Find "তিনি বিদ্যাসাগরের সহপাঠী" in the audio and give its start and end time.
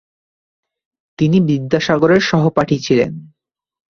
1.19-2.77